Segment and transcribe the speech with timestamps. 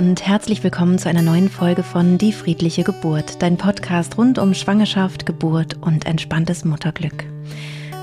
[0.00, 4.54] und herzlich willkommen zu einer neuen Folge von Die friedliche Geburt, dein Podcast rund um
[4.54, 7.26] Schwangerschaft, Geburt und entspanntes Mutterglück.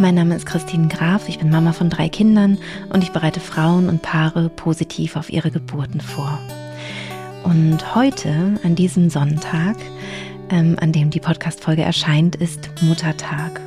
[0.00, 2.58] Mein Name ist Christine Graf, ich bin Mama von drei Kindern
[2.92, 6.40] und ich bereite Frauen und Paare positiv auf ihre Geburten vor.
[7.44, 9.76] Und heute, an diesem Sonntag,
[10.50, 13.60] ähm, an dem die Podcast-Folge erscheint, ist Muttertag.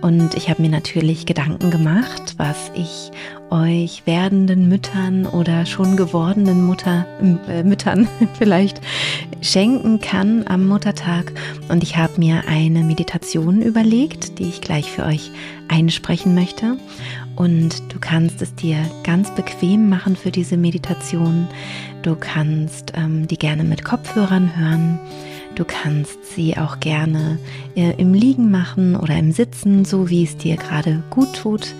[0.00, 3.10] Und ich habe mir natürlich Gedanken gemacht, was ich
[3.50, 7.06] euch werdenden Müttern oder schon gewordenen Mutter,
[7.48, 8.08] äh, Müttern
[8.38, 8.80] vielleicht
[9.40, 11.32] schenken kann am Muttertag.
[11.68, 15.30] Und ich habe mir eine Meditation überlegt, die ich gleich für euch
[15.68, 16.76] einsprechen möchte.
[17.36, 21.48] Und du kannst es dir ganz bequem machen für diese Meditation.
[22.02, 24.98] Du kannst ähm, die gerne mit Kopfhörern hören.
[25.60, 27.38] Du kannst sie auch gerne
[27.76, 31.74] äh, im Liegen machen oder im Sitzen, so wie es dir gerade gut tut.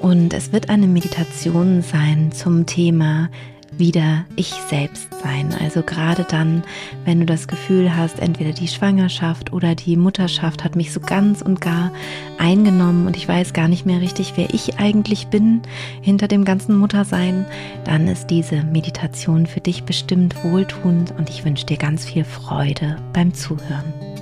[0.00, 3.30] Und es wird eine Meditation sein zum Thema
[3.78, 5.54] wieder ich selbst sein.
[5.60, 6.62] Also gerade dann,
[7.04, 11.42] wenn du das Gefühl hast, entweder die Schwangerschaft oder die Mutterschaft hat mich so ganz
[11.42, 11.92] und gar
[12.38, 15.62] eingenommen und ich weiß gar nicht mehr richtig, wer ich eigentlich bin
[16.00, 17.46] hinter dem ganzen Muttersein,
[17.84, 22.96] dann ist diese Meditation für dich bestimmt wohltuend und ich wünsche dir ganz viel Freude
[23.12, 24.17] beim Zuhören.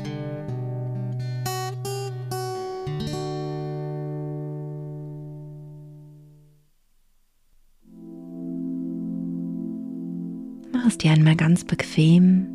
[11.06, 12.48] Dir einmal ganz bequem.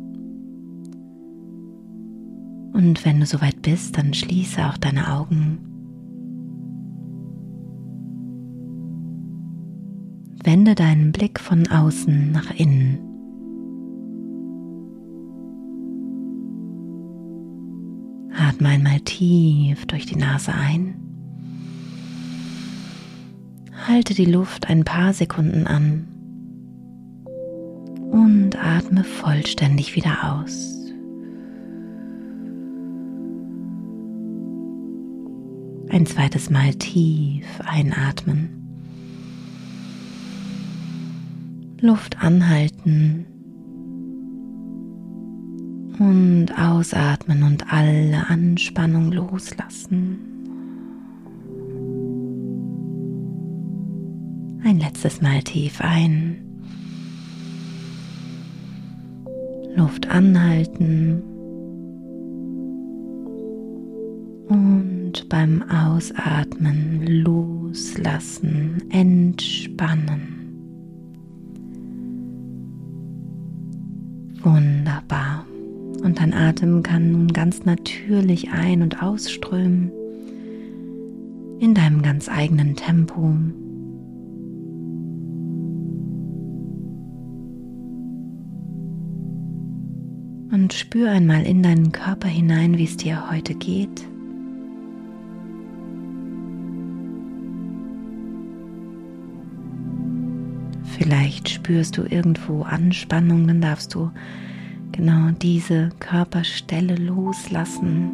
[2.74, 5.58] Und wenn du soweit bist, dann schließe auch deine Augen.
[10.44, 12.98] Wende deinen Blick von außen nach innen.
[18.36, 20.94] Atme einmal tief durch die Nase ein.
[23.88, 26.11] Halte die Luft ein paar Sekunden an
[28.12, 30.76] und atme vollständig wieder aus.
[35.88, 38.50] Ein zweites Mal tief einatmen.
[41.80, 43.26] Luft anhalten
[45.98, 50.18] und ausatmen und alle Anspannung loslassen.
[54.64, 56.51] Ein letztes Mal tief ein
[59.74, 61.22] Luft anhalten
[64.48, 70.42] und beim Ausatmen loslassen, entspannen.
[74.42, 75.46] Wunderbar.
[76.02, 79.92] Und dein Atem kann nun ganz natürlich ein- und ausströmen
[81.60, 83.36] in deinem ganz eigenen Tempo.
[90.72, 94.06] Spür einmal in deinen Körper hinein, wie es dir heute geht.
[100.98, 104.10] Vielleicht spürst du irgendwo Anspannung, dann darfst du
[104.92, 108.12] genau diese Körperstelle loslassen.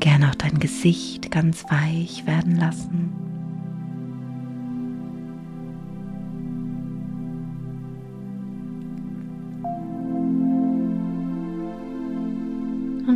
[0.00, 3.29] Gerne auch dein Gesicht ganz weich werden lassen.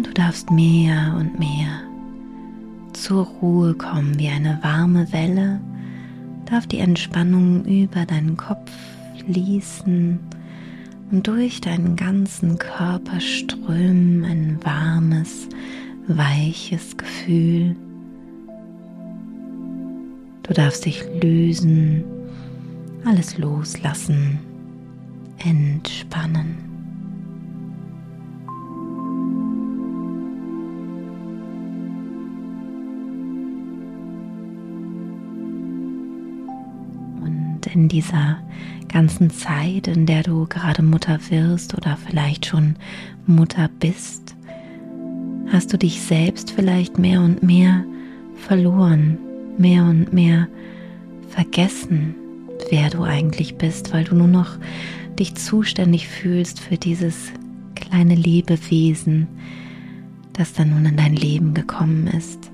[0.05, 1.83] Du darfst mehr und mehr
[2.93, 5.61] zur Ruhe kommen wie eine warme Welle,
[6.47, 8.71] darf die Entspannung über deinen Kopf
[9.19, 10.19] fließen
[11.11, 15.49] und durch deinen ganzen Körper strömen ein warmes,
[16.07, 17.77] weiches Gefühl.
[20.43, 22.05] Du darfst dich lösen,
[23.05, 24.39] alles loslassen,
[25.39, 26.74] entspannen.
[37.75, 38.39] In dieser
[38.89, 42.77] ganzen Zeit, in der du gerade Mutter wirst oder vielleicht schon
[43.27, 44.35] Mutter bist,
[45.53, 47.85] hast du dich selbst vielleicht mehr und mehr
[48.37, 49.19] verloren,
[49.59, 50.49] mehr und mehr
[51.29, 52.15] vergessen,
[52.71, 54.57] wer du eigentlich bist, weil du nur noch
[55.19, 57.33] dich zuständig fühlst für dieses
[57.75, 59.29] kleine Lebewesen,
[60.33, 62.51] das dann nun in dein Leben gekommen ist.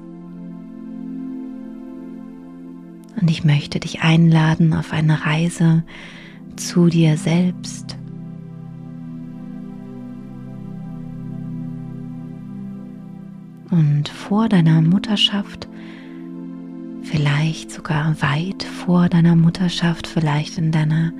[3.20, 5.82] Und ich möchte dich einladen auf eine Reise
[6.56, 7.96] zu dir selbst.
[13.70, 15.68] Und vor deiner Mutterschaft
[17.02, 21.12] vielleicht sogar weit vor deiner Mutterschaft, vielleicht in deiner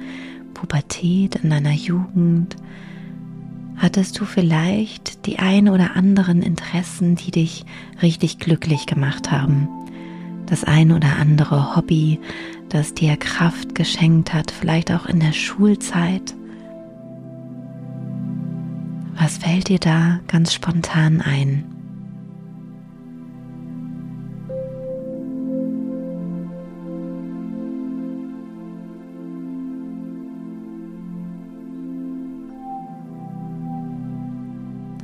[0.54, 2.56] Pubertät, in deiner Jugend,
[3.76, 7.64] hattest du vielleicht die ein oder anderen Interessen, die dich
[8.02, 9.68] richtig glücklich gemacht haben.
[10.50, 12.18] Das ein oder andere Hobby,
[12.70, 16.34] das dir Kraft geschenkt hat, vielleicht auch in der Schulzeit.
[19.16, 21.64] Was fällt dir da ganz spontan ein?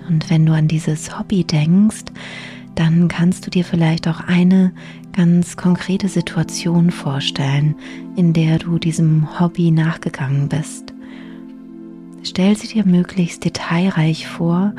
[0.08, 2.06] Und wenn du an dieses Hobby denkst,
[2.76, 4.72] dann kannst du dir vielleicht auch eine
[5.12, 7.74] ganz konkrete Situation vorstellen,
[8.16, 10.92] in der du diesem Hobby nachgegangen bist.
[12.22, 14.74] Stell sie dir möglichst detailreich vor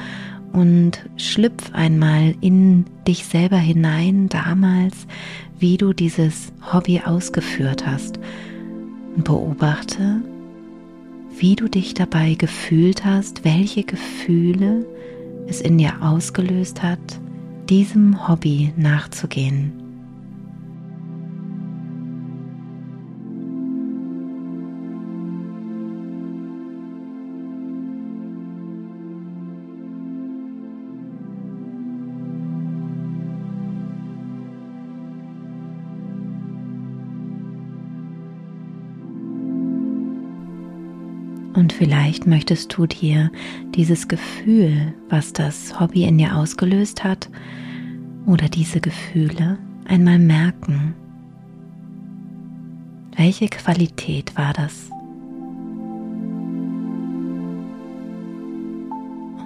[0.53, 5.07] und schlüpf einmal in dich selber hinein damals,
[5.59, 8.19] wie du dieses Hobby ausgeführt hast.
[9.15, 10.21] Und beobachte,
[11.39, 14.85] wie du dich dabei gefühlt hast, welche Gefühle
[15.47, 16.99] es in dir ausgelöst hat,
[17.69, 19.87] diesem Hobby nachzugehen.
[41.57, 43.31] Und vielleicht möchtest du dir
[43.74, 47.31] dieses Gefühl, was das Hobby in dir ausgelöst hat,
[48.27, 49.57] oder diese Gefühle
[49.88, 50.94] einmal merken.
[53.15, 54.92] Welche Qualität war das?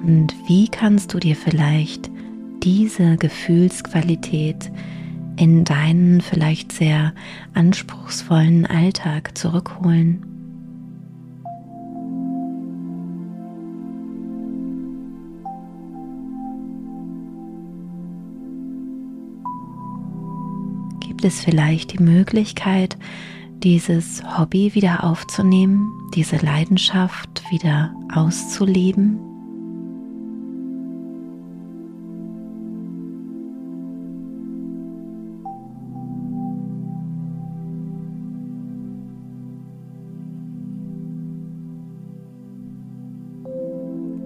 [0.04, 2.12] Und wie kannst du dir vielleicht
[2.62, 4.70] diese Gefühlsqualität
[5.38, 7.14] in deinen vielleicht sehr
[7.54, 10.31] anspruchsvollen Alltag zurückholen?
[21.22, 22.98] Gibt es vielleicht die Möglichkeit,
[23.60, 29.31] dieses Hobby wieder aufzunehmen, diese Leidenschaft wieder auszuleben?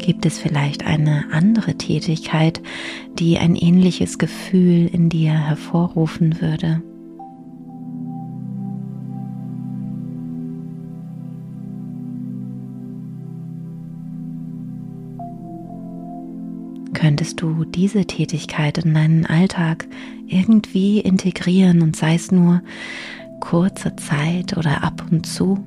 [0.05, 2.61] Gibt es vielleicht eine andere Tätigkeit,
[3.17, 6.83] die ein ähnliches Gefühl in dir hervorrufen würde?
[16.93, 19.87] Könntest du diese Tätigkeit in deinen Alltag
[20.27, 22.61] irgendwie integrieren und sei es nur
[23.39, 25.65] kurze Zeit oder ab und zu?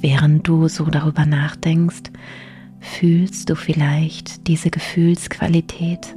[0.00, 2.10] Während du so darüber nachdenkst,
[2.80, 6.14] fühlst du vielleicht diese Gefühlsqualität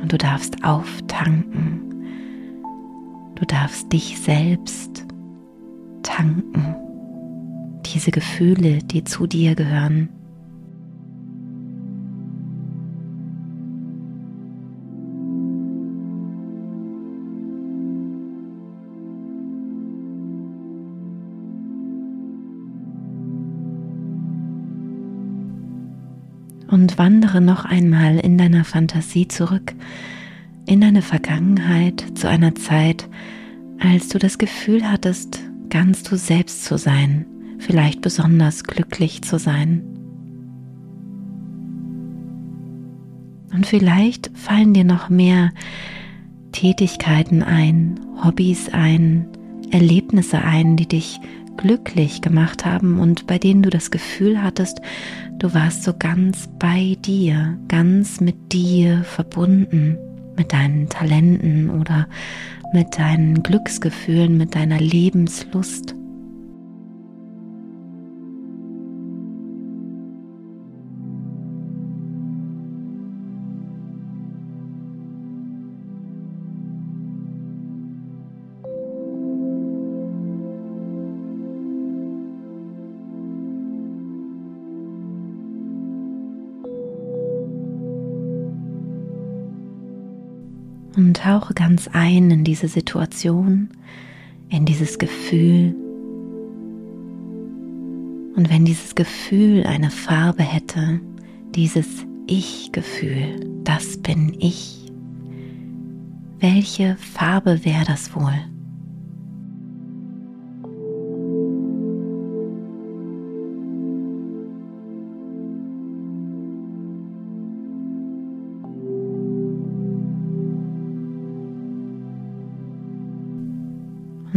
[0.00, 1.82] und du darfst auftanken.
[3.34, 5.04] Du darfst dich selbst
[6.02, 6.74] tanken.
[7.86, 10.08] Diese Gefühle, die zu dir gehören.
[26.80, 29.74] Und wandere noch einmal in deiner Fantasie zurück
[30.66, 33.08] in deine Vergangenheit zu einer Zeit,
[33.80, 37.26] als du das Gefühl hattest, ganz du selbst zu sein,
[37.58, 39.82] vielleicht besonders glücklich zu sein.
[43.52, 45.50] Und vielleicht fallen dir noch mehr
[46.52, 49.26] Tätigkeiten ein, Hobbys ein,
[49.70, 51.18] Erlebnisse ein, die dich
[51.60, 54.80] glücklich gemacht haben und bei denen du das Gefühl hattest,
[55.38, 59.98] du warst so ganz bei dir, ganz mit dir verbunden,
[60.36, 62.08] mit deinen Talenten oder
[62.72, 65.94] mit deinen Glücksgefühlen, mit deiner Lebenslust.
[91.00, 93.70] Und tauche ganz ein in diese Situation,
[94.50, 95.74] in dieses Gefühl.
[98.36, 101.00] Und wenn dieses Gefühl eine Farbe hätte,
[101.54, 101.86] dieses
[102.26, 104.92] Ich-Gefühl, das bin ich,
[106.38, 108.38] welche Farbe wäre das wohl?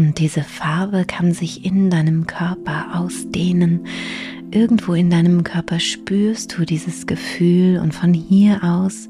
[0.04, 3.86] Und diese Farbe kann sich in deinem Körper ausdehnen.
[4.52, 9.08] Irgendwo in deinem Körper spürst du dieses Gefühl und von hier aus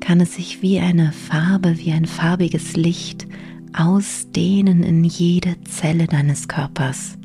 [0.00, 3.28] kann es sich wie eine Farbe, wie ein farbiges Licht
[3.72, 7.16] ausdehnen in jede Zelle deines Körpers.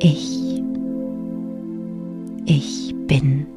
[0.00, 0.62] Ich,
[2.46, 3.53] ich bin.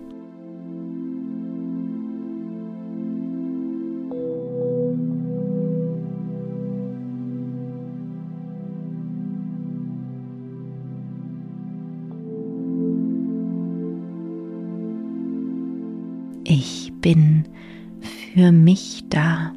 [17.07, 17.45] Bin
[18.33, 19.53] für mich da.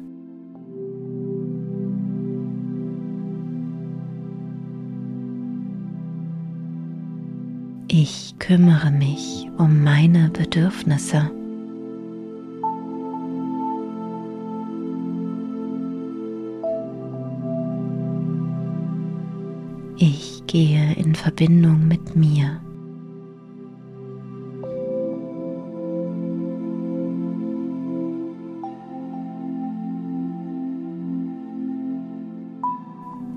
[7.89, 11.29] Ich kümmere mich um meine Bedürfnisse.
[19.97, 22.61] Ich gehe in Verbindung mit mir.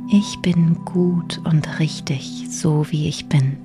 [0.09, 3.57] Ich bin gut und richtig, so wie ich bin.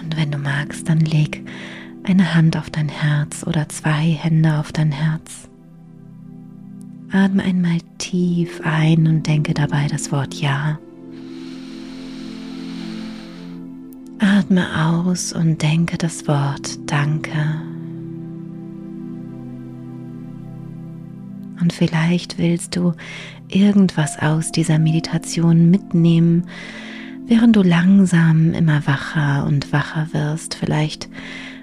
[0.00, 1.44] Und wenn du magst, dann leg
[2.04, 5.48] eine Hand auf dein Herz oder zwei Hände auf dein Herz.
[7.10, 10.78] Atme einmal tief ein und denke dabei das Wort Ja.
[14.38, 17.60] Atme aus und denke das Wort Danke.
[21.60, 22.92] Und vielleicht willst du
[23.48, 26.46] irgendwas aus dieser Meditation mitnehmen,
[27.26, 30.54] während du langsam immer wacher und wacher wirst.
[30.54, 31.08] Vielleicht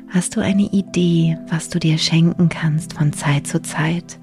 [0.09, 4.19] hast du eine Idee, was du dir schenken kannst von Zeit zu Zeit,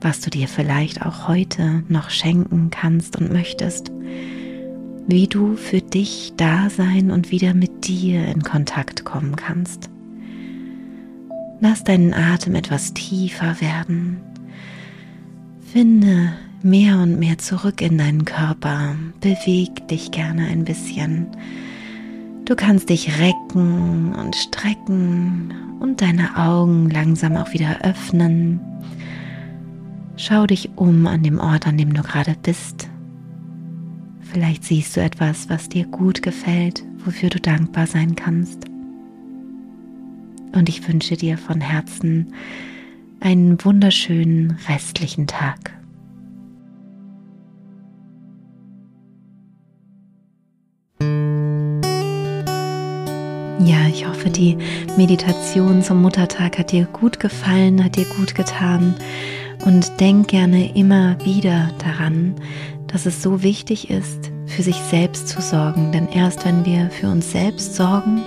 [0.00, 3.92] was du dir vielleicht auch heute noch schenken kannst und möchtest
[5.08, 9.88] wie du für dich da sein und wieder mit dir in Kontakt kommen kannst.
[11.60, 14.18] Lass deinen Atem etwas tiefer werden.
[15.72, 18.96] Finde mehr und mehr zurück in deinen Körper.
[19.20, 21.26] Beweg dich gerne ein bisschen.
[22.44, 28.60] Du kannst dich recken und strecken und deine Augen langsam auch wieder öffnen.
[30.16, 32.87] Schau dich um an dem Ort, an dem du gerade bist.
[34.30, 38.66] Vielleicht siehst du etwas, was dir gut gefällt, wofür du dankbar sein kannst.
[40.52, 42.34] Und ich wünsche dir von Herzen
[43.20, 45.72] einen wunderschönen restlichen Tag.
[53.60, 54.58] Ja, ich hoffe, die
[54.98, 58.94] Meditation zum Muttertag hat dir gut gefallen, hat dir gut getan.
[59.64, 62.34] Und denk gerne immer wieder daran,
[62.88, 65.92] dass es so wichtig ist, für sich selbst zu sorgen.
[65.92, 68.22] Denn erst wenn wir für uns selbst sorgen,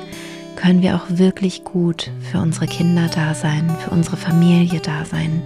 [0.56, 5.42] können wir auch wirklich gut für unsere Kinder da sein, für unsere Familie da sein.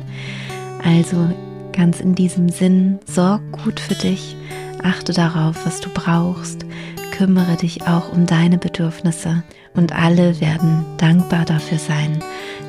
[0.84, 1.29] Also
[1.72, 4.36] ganz in diesem Sinn, sorg gut für dich,
[4.84, 6.65] achte darauf, was du brauchst,
[7.12, 9.43] kümmere dich auch um deine Bedürfnisse
[9.74, 12.19] und alle werden dankbar dafür sein,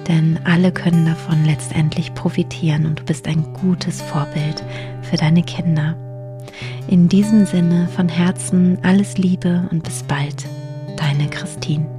[0.09, 4.65] denn alle können davon letztendlich profitieren und du bist ein gutes Vorbild
[5.03, 5.97] für deine Kinder.
[6.89, 10.47] In diesem Sinne von Herzen alles Liebe und bis bald,
[10.97, 11.96] deine Christine.